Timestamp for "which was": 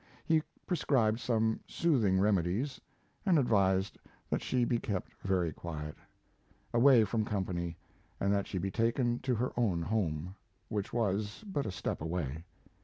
10.69-11.43